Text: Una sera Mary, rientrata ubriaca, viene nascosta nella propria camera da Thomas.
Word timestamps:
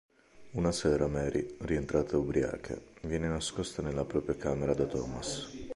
Una 0.53 0.71
sera 0.73 1.07
Mary, 1.07 1.57
rientrata 1.59 2.17
ubriaca, 2.17 2.75
viene 3.03 3.27
nascosta 3.27 3.83
nella 3.83 4.03
propria 4.03 4.35
camera 4.35 4.73
da 4.73 4.85
Thomas. 4.85 5.47